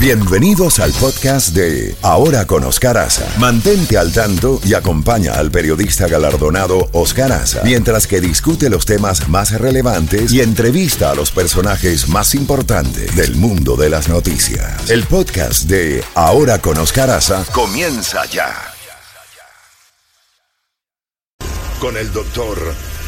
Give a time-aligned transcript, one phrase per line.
[0.00, 3.26] Bienvenidos al podcast de Ahora con Oscar Aza.
[3.36, 9.28] Mantente al tanto y acompaña al periodista galardonado Oscar Aza mientras que discute los temas
[9.28, 14.88] más relevantes y entrevista a los personajes más importantes del mundo de las noticias.
[14.88, 18.54] El podcast de Ahora con Oscar Aza comienza ya.
[21.80, 22.56] Con el doctor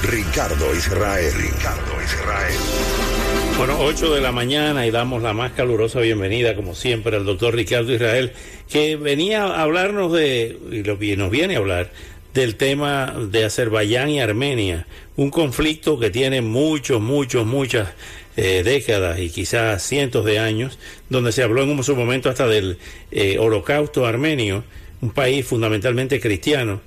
[0.03, 1.33] Ricardo Israel.
[1.35, 3.20] Ricardo Israel.
[3.57, 7.55] Bueno, 8 de la mañana y damos la más calurosa bienvenida, como siempre, al doctor
[7.55, 8.33] Ricardo Israel,
[8.69, 10.59] que venía a hablarnos de,
[11.01, 11.91] y nos viene a hablar
[12.35, 14.87] del tema de Azerbaiyán y Armenia,
[15.17, 17.89] un conflicto que tiene muchos, muchos, muchas
[18.37, 20.79] eh, décadas y quizás cientos de años,
[21.09, 22.79] donde se habló en su momento hasta del
[23.11, 24.65] eh, holocausto armenio,
[25.01, 26.81] un país fundamentalmente cristiano,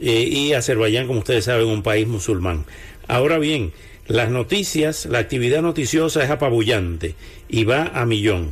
[0.00, 2.66] eh, y Azerbaiyán, como ustedes saben, un país musulmán.
[3.08, 3.72] Ahora bien,
[4.06, 7.14] las noticias, la actividad noticiosa es apabullante
[7.48, 8.50] y va a millón.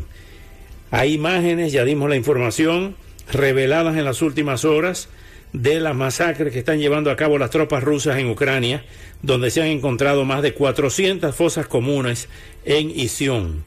[0.91, 2.97] Hay imágenes, ya dimos la información,
[3.33, 5.09] reveladas en las últimas horas
[5.53, 8.85] de las masacres que están llevando a cabo las tropas rusas en Ucrania,
[9.23, 12.29] donde se han encontrado más de 400 fosas comunes
[12.65, 13.65] en Isión.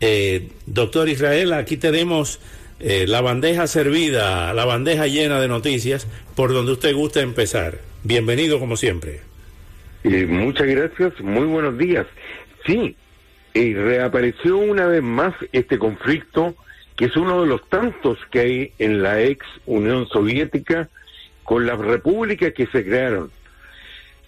[0.00, 2.40] Eh, doctor Israel, aquí tenemos
[2.80, 7.78] eh, la bandeja servida, la bandeja llena de noticias, por donde usted gusta empezar.
[8.02, 9.31] Bienvenido como siempre.
[10.04, 12.06] Eh, muchas gracias, muy buenos días.
[12.66, 12.96] Sí,
[13.54, 16.56] eh, reapareció una vez más este conflicto,
[16.96, 20.88] que es uno de los tantos que hay en la ex Unión Soviética
[21.44, 23.30] con las repúblicas que se crearon.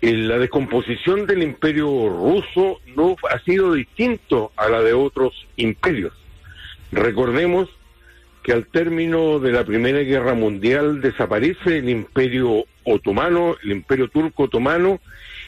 [0.00, 6.12] En la descomposición del imperio ruso no ha sido distinto a la de otros imperios.
[6.92, 7.68] Recordemos
[8.44, 14.44] que al término de la Primera Guerra Mundial desaparece el imperio otomano, el imperio turco
[14.44, 15.00] otomano,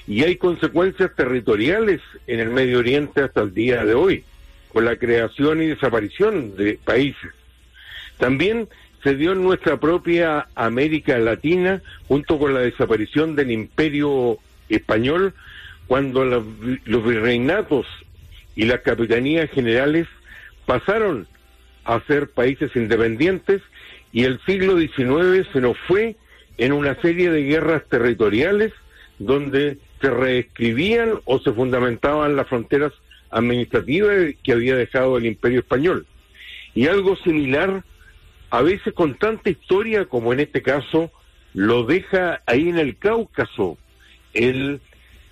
[0.07, 4.25] y hay consecuencias territoriales en el Medio Oriente hasta el día de hoy,
[4.73, 7.33] con la creación y desaparición de países.
[8.19, 8.69] También
[9.03, 15.35] se dio en nuestra propia América Latina, junto con la desaparición del imperio español,
[15.87, 16.45] cuando los,
[16.85, 17.87] virreinatos
[18.55, 20.07] y las capitanías generales
[20.67, 21.27] pasaron
[21.85, 23.63] a ser países independientes
[24.13, 26.17] y el siglo XIX se nos fue
[26.59, 28.73] en una serie de guerras territoriales
[29.19, 32.93] donde se reescribían o se fundamentaban las fronteras
[33.31, 36.07] administrativas que había dejado el imperio español.
[36.75, 37.85] Y algo similar,
[38.51, 41.11] a veces con tanta historia como en este caso,
[41.55, 43.79] lo deja ahí en el Cáucaso
[44.35, 44.81] el,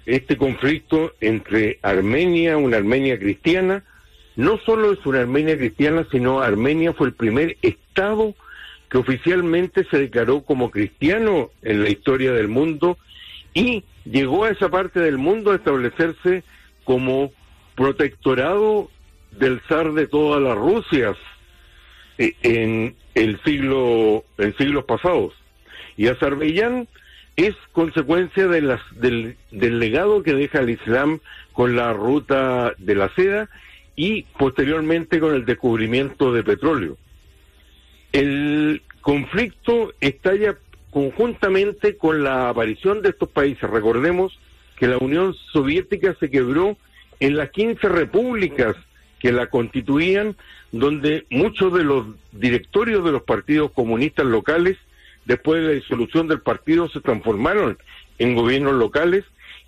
[0.07, 3.85] este conflicto entre Armenia, una Armenia cristiana,
[4.37, 8.35] no solo es una Armenia cristiana, sino Armenia fue el primer Estado
[8.91, 12.99] que oficialmente se declaró como cristiano en la historia del mundo
[13.55, 16.43] y llegó a esa parte del mundo a establecerse
[16.85, 17.33] como
[17.75, 18.91] protectorado
[19.31, 21.17] del zar de todas las Rusias
[22.19, 25.35] eh, en el siglo en siglos pasados
[25.97, 26.89] y Azerbaiyán
[27.37, 28.79] es consecuencia del,
[29.51, 31.21] del legado que deja el Islam
[31.53, 33.49] con la ruta de la seda
[33.97, 36.97] y posteriormente con el descubrimiento de petróleo.
[38.13, 40.57] El conflicto estalla
[40.95, 43.69] conjuntamente con la aparición de estos países.
[43.69, 44.39] Recordemos
[44.77, 46.77] que la Unión Soviética se quebró
[47.19, 48.77] en las 15 repúblicas
[49.19, 50.37] que la constituían,
[50.71, 54.77] donde muchos de los directorios de los partidos comunistas locales,
[55.25, 57.77] después de la disolución del partido, se transformaron
[58.19, 59.25] en gobiernos locales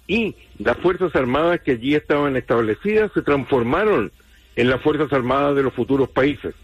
[0.06, 4.12] y las Fuerzas Armadas que allí estaban establecidas se transformaron
[4.54, 6.54] en las Fuerzas Armadas de los futuros países.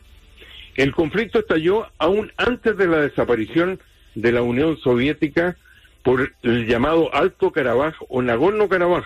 [0.77, 3.81] El conflicto estalló aún antes de la desaparición
[4.15, 5.57] de la Unión Soviética
[6.03, 9.05] por el llamado Alto Karabaj o Nagorno-Karabaj.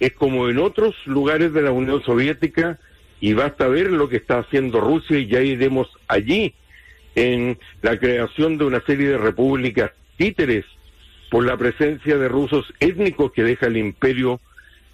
[0.00, 2.78] Es como en otros lugares de la Unión Soviética
[3.20, 6.54] y basta ver lo que está haciendo Rusia y ya iremos allí
[7.14, 10.64] en la creación de una serie de repúblicas títeres
[11.30, 14.40] por la presencia de rusos étnicos que deja el imperio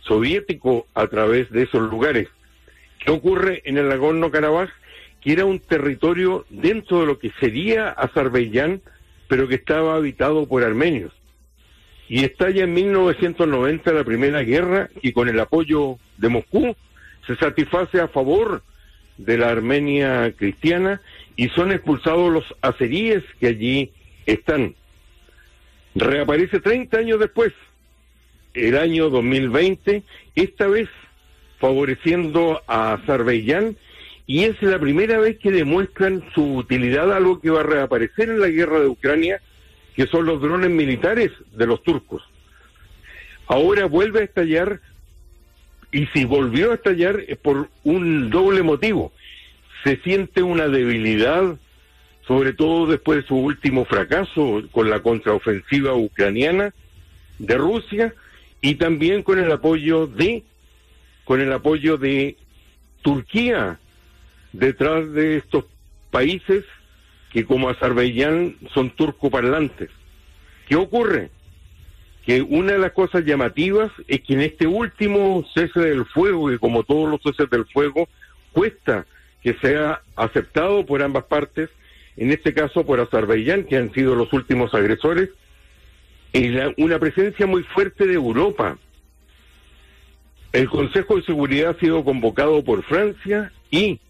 [0.00, 2.28] soviético a través de esos lugares.
[2.98, 4.70] ¿Qué ocurre en el Nagorno-Karabaj?
[5.20, 8.80] Que era un territorio dentro de lo que sería Azerbaiyán,
[9.30, 11.12] pero que estaba habitado por armenios.
[12.08, 16.74] Y estalla en 1990 la Primera Guerra y con el apoyo de Moscú
[17.28, 18.64] se satisface a favor
[19.18, 21.00] de la Armenia cristiana
[21.36, 23.92] y son expulsados los azeríes que allí
[24.26, 24.74] están.
[25.94, 27.52] Reaparece 30 años después,
[28.54, 30.02] el año 2020,
[30.34, 30.88] esta vez
[31.60, 33.76] favoreciendo a Azerbaiyán
[34.30, 38.38] y es la primera vez que demuestran su utilidad, algo que va a reaparecer en
[38.38, 39.42] la guerra de Ucrania,
[39.96, 42.22] que son los drones militares de los turcos.
[43.48, 44.80] Ahora vuelve a estallar,
[45.90, 49.12] y si volvió a estallar es por un doble motivo.
[49.82, 51.58] se siente una debilidad,
[52.24, 56.72] sobre todo después de su último fracaso con la contraofensiva ucraniana
[57.40, 58.14] de Rusia
[58.60, 60.44] y también con el apoyo de
[61.24, 62.36] con el apoyo de
[63.02, 63.80] Turquía
[64.52, 65.64] detrás de estos
[66.10, 66.64] países
[67.32, 69.90] que como Azerbaiyán son turcoparlantes.
[70.68, 71.30] ¿Qué ocurre?
[72.26, 76.58] Que una de las cosas llamativas es que en este último cese del fuego, que
[76.58, 78.08] como todos los ceses del fuego,
[78.52, 79.06] cuesta
[79.42, 81.70] que sea aceptado por ambas partes,
[82.16, 85.30] en este caso por Azerbaiyán, que han sido los últimos agresores,
[86.76, 88.76] una presencia muy fuerte de Europa.
[90.52, 94.00] El Consejo de Seguridad ha sido convocado por Francia y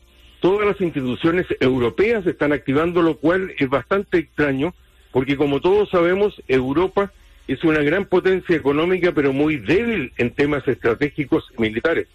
[0.41, 4.75] todas las instituciones europeas están activando, lo cual es bastante extraño,
[5.13, 7.13] porque como todos sabemos, Europa
[7.47, 12.07] es una gran potencia económica, pero muy débil en temas estratégicos militares.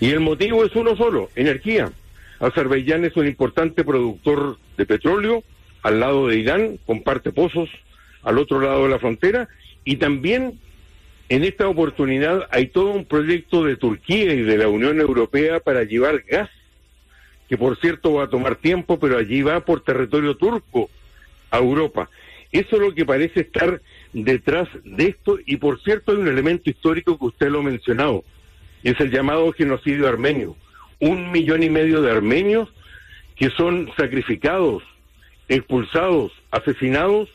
[0.00, 1.90] Y el motivo es uno solo, energía.
[2.38, 5.42] Azerbaiyán es un importante productor de petróleo,
[5.82, 7.68] al lado de Irán, comparte pozos
[8.22, 9.48] al otro lado de la frontera,
[9.84, 10.58] y también
[11.30, 15.84] en esta oportunidad hay todo un proyecto de Turquía y de la Unión Europea para
[15.84, 16.50] llevar gas
[17.50, 20.88] que por cierto va a tomar tiempo, pero allí va por territorio turco
[21.50, 22.08] a Europa.
[22.52, 23.82] Eso es lo que parece estar
[24.12, 28.22] detrás de esto y por cierto hay un elemento histórico que usted lo ha mencionado,
[28.84, 30.56] es el llamado genocidio armenio.
[31.00, 32.68] Un millón y medio de armenios
[33.34, 34.84] que son sacrificados,
[35.48, 37.30] expulsados, asesinados,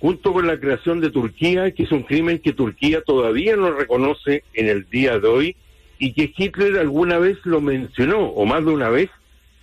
[0.00, 4.42] junto con la creación de Turquía, que es un crimen que Turquía todavía no reconoce
[4.54, 5.56] en el día de hoy
[6.00, 9.08] y que Hitler alguna vez lo mencionó, o más de una vez,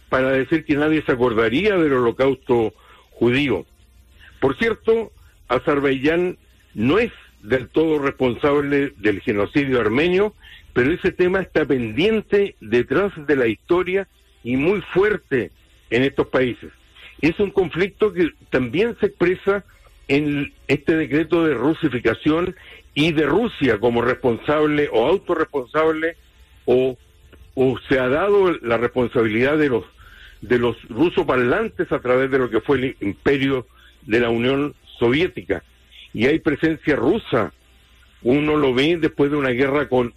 [0.09, 2.73] para decir que nadie se acordaría del holocausto
[3.11, 3.65] judío.
[4.39, 5.11] Por cierto,
[5.47, 6.37] Azerbaiyán
[6.73, 7.11] no es
[7.43, 10.33] del todo responsable del genocidio armenio,
[10.73, 14.07] pero ese tema está pendiente detrás de la historia
[14.43, 15.51] y muy fuerte
[15.89, 16.71] en estos países.
[17.21, 19.65] Es un conflicto que también se expresa
[20.07, 22.55] en este decreto de rusificación
[22.93, 26.15] y de Rusia como responsable o autorresponsable
[26.65, 26.97] o,
[27.55, 29.85] o se ha dado la responsabilidad de los
[30.41, 33.67] de los rusoparlantes a través de lo que fue el imperio
[34.03, 35.63] de la Unión Soviética.
[36.13, 37.53] Y hay presencia rusa.
[38.21, 40.13] Uno lo ve después de una guerra con,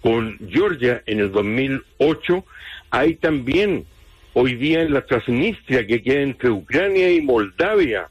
[0.00, 2.44] con Georgia en el 2008.
[2.90, 3.86] Hay también
[4.34, 8.08] hoy día en la Transnistria que queda entre Ucrania y Moldavia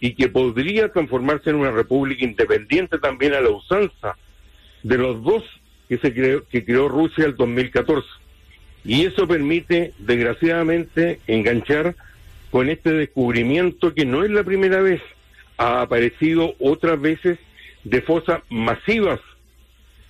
[0.00, 4.16] y que podría transformarse en una república independiente también a la usanza
[4.82, 5.42] de los dos
[5.88, 8.06] que se creó, que creó Rusia el 2014.
[8.84, 11.96] Y eso permite, desgraciadamente, enganchar
[12.50, 15.00] con este descubrimiento que no es la primera vez,
[15.56, 17.38] ha aparecido otras veces
[17.84, 19.20] de fosas masivas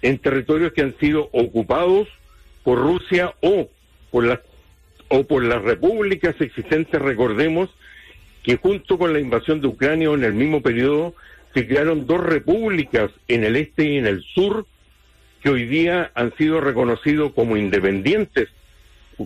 [0.03, 2.09] en territorios que han sido ocupados
[2.63, 3.69] por Rusia o
[4.11, 4.41] por las
[5.09, 7.71] o por las repúblicas existentes, recordemos
[8.43, 11.15] que junto con la invasión de Ucrania en el mismo periodo
[11.53, 14.67] se crearon dos repúblicas en el este y en el sur
[15.43, 18.49] que hoy día han sido reconocidos como independientes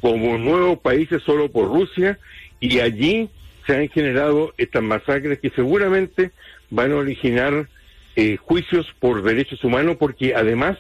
[0.01, 2.19] como nuevos países solo por Rusia
[2.61, 3.31] y allí
[3.67, 6.31] se han generado estas masacres que seguramente
[6.71, 7.69] van a originar
[8.17, 10.77] eh, juicios por derechos humanos porque además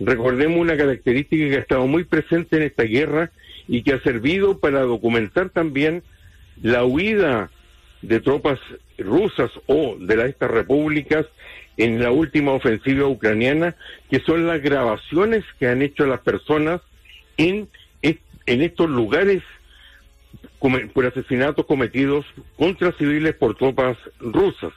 [0.00, 3.30] recordemos una característica que ha estado muy presente en esta guerra
[3.66, 6.02] y que ha servido para documentar también
[6.62, 7.50] la huida
[8.02, 8.58] de tropas
[8.96, 11.26] rusas o de estas repúblicas
[11.76, 13.76] en la última ofensiva ucraniana,
[14.10, 16.80] que son las grabaciones que han hecho las personas
[17.36, 17.68] en
[18.48, 19.42] en estos lugares
[20.58, 22.26] por asesinatos cometidos
[22.56, 24.72] contra civiles por tropas rusas.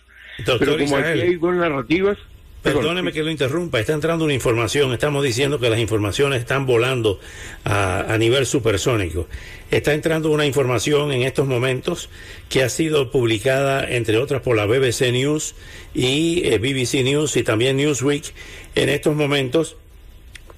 [0.46, 2.18] Pero como aquí hay dos narrativas...
[2.62, 7.20] Perdóneme que lo interrumpa, está entrando una información, estamos diciendo que las informaciones están volando
[7.66, 9.28] a, nivel supersónico.
[9.72, 12.08] Está entrando una información en estos momentos
[12.50, 15.56] que ha sido publicada, entre otras, por la BBC News
[15.96, 18.32] y eh, BBC News y también Newsweek.
[18.76, 19.76] En estos momentos,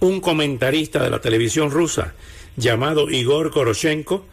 [0.02, 2.16] un comentarista de la televisión rusa
[2.56, 4.26] llamado Igor Koroshenko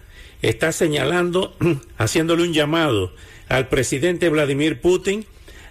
[0.43, 1.55] está señalando,
[1.99, 3.13] haciéndole un llamado
[3.49, 5.25] al presidente Vladimir Putin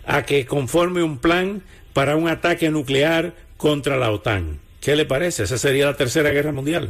[0.05, 1.61] a que conforme un plan
[1.93, 4.59] para un ataque nuclear contra la OTAN.
[4.81, 5.43] ¿Qué le parece?
[5.43, 6.89] Esa sería la tercera guerra mundial.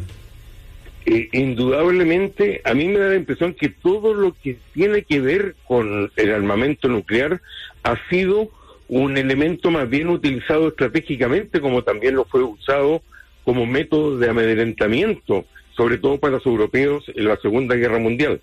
[1.06, 6.12] Indudablemente, a mí me da la impresión que todo lo que tiene que ver con
[6.16, 7.42] el armamento nuclear
[7.84, 8.52] ha sido
[8.88, 13.02] un elemento más bien utilizado estratégicamente, como también lo fue usado
[13.50, 15.44] como método de amedrentamiento,
[15.76, 18.42] sobre todo para los europeos en la Segunda Guerra Mundial.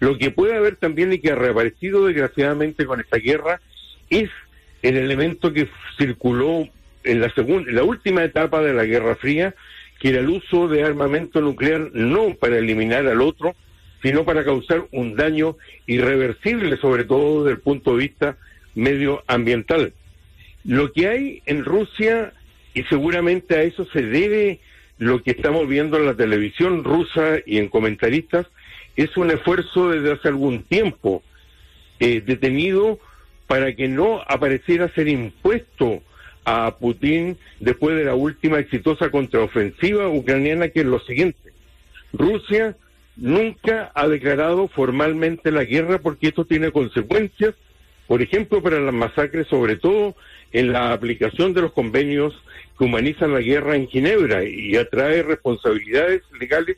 [0.00, 3.60] Lo que puede haber también y que ha reaparecido desgraciadamente con esta guerra
[4.10, 4.28] es
[4.82, 6.66] el elemento que circuló
[7.04, 9.54] en la segunda, en la última etapa de la Guerra Fría,
[10.00, 13.54] que era el uso de armamento nuclear no para eliminar al otro,
[14.02, 18.36] sino para causar un daño irreversible, sobre todo desde el punto de vista
[18.74, 19.92] medioambiental.
[20.64, 22.32] Lo que hay en Rusia,
[22.78, 24.60] y seguramente a eso se debe
[24.98, 28.46] lo que estamos viendo en la televisión rusa y en comentaristas,
[28.94, 31.24] es un esfuerzo desde hace algún tiempo
[31.98, 33.00] eh, detenido
[33.48, 36.02] para que no apareciera ser impuesto
[36.44, 41.52] a Putin después de la última exitosa contraofensiva ucraniana, que es lo siguiente.
[42.12, 42.76] Rusia
[43.16, 47.56] nunca ha declarado formalmente la guerra porque esto tiene consecuencias,
[48.06, 50.14] por ejemplo, para las masacres, sobre todo
[50.52, 52.34] en la aplicación de los convenios
[52.78, 56.76] que humanizan la guerra en Ginebra y atrae responsabilidades legales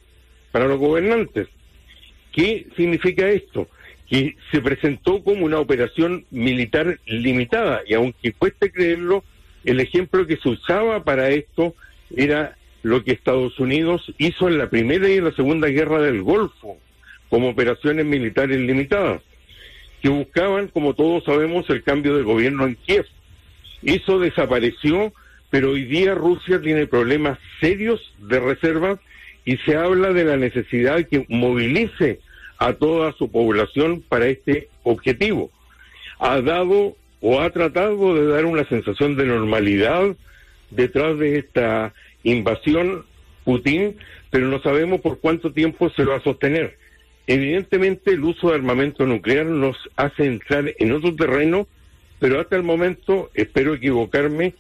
[0.51, 1.49] para los gobernantes.
[2.33, 3.69] ¿Qué significa esto?
[4.09, 9.25] Que se presentó como una operación militar limitada y aunque cueste creerlo,
[9.65, 11.75] el ejemplo que se usaba para esto
[12.17, 16.23] era lo que Estados Unidos hizo en la primera y en la segunda guerra del
[16.23, 16.79] Golfo,
[17.29, 19.23] como operaciones militares limitadas,
[20.01, 23.07] que buscaban, como todos sabemos, el cambio de gobierno en Kiev.
[23.83, 25.13] Eso desapareció,
[25.51, 28.99] pero hoy día Rusia tiene problemas serios de reservas
[29.45, 32.21] y se habla de la necesidad de que movilice
[32.59, 35.51] a toda su población para este objetivo.
[36.19, 40.17] Ha dado o ha tratado de dar una sensación de normalidad
[40.71, 41.93] detrás de esta
[42.23, 43.05] invasión
[43.45, 43.97] Putin,
[44.31, 46.79] pero no sabemos por cuánto tiempo se va a sostener.
[47.27, 51.67] Evidentemente el uso de armamento nuclear nos hace entrar en otro terreno,
[52.19, 54.55] pero hasta el momento, espero equivocarme,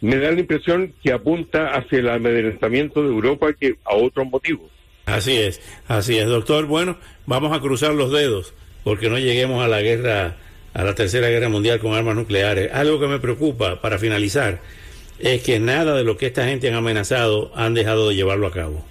[0.00, 4.70] me da la impresión que apunta hacia el amedrentamiento de Europa que a otros motivos.
[5.06, 6.66] Así es, así es, doctor.
[6.66, 10.36] Bueno, vamos a cruzar los dedos porque no lleguemos a la guerra,
[10.74, 12.72] a la tercera guerra mundial con armas nucleares.
[12.72, 14.60] Algo que me preocupa, para finalizar,
[15.18, 18.52] es que nada de lo que esta gente han amenazado han dejado de llevarlo a
[18.52, 18.84] cabo.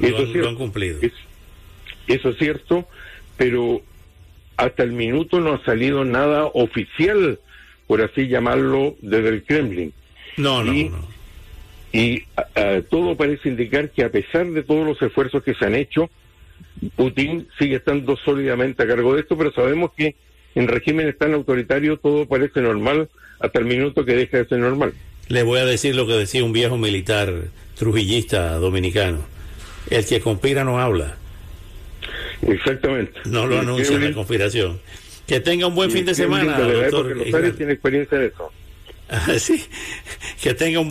[0.00, 0.98] Eso lo, han, lo han cumplido.
[1.00, 1.12] Es,
[2.06, 2.86] eso es cierto,
[3.36, 3.82] pero
[4.56, 7.38] hasta el minuto no ha salido nada oficial,
[7.86, 9.92] por así llamarlo, desde el Kremlin.
[10.36, 11.08] No, no, no.
[11.92, 15.74] Y uh, todo parece indicar que a pesar de todos los esfuerzos que se han
[15.74, 16.08] hecho,
[16.96, 20.14] Putin sigue estando sólidamente a cargo de esto, pero sabemos que
[20.54, 23.08] en regímenes tan autoritarios todo parece normal
[23.40, 24.92] hasta el minuto que deja de ser normal.
[25.28, 27.32] Le voy a decir lo que decía un viejo militar
[27.76, 29.18] trujillista dominicano.
[29.88, 31.16] El que conspira no habla.
[32.42, 33.20] Exactamente.
[33.26, 34.80] No lo anuncia la conspiración.
[35.26, 37.14] Que tenga un buen fin de semana, doctor.
[37.14, 38.52] Porque los tiene experiencia de eso.
[39.38, 39.64] sí,
[40.40, 40.88] que tenga un